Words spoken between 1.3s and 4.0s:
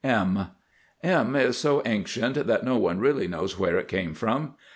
M] is so ancient that no one really knows where it